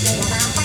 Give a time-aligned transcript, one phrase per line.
[0.00, 0.57] Giày.